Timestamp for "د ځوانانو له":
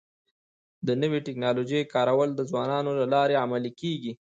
2.35-3.05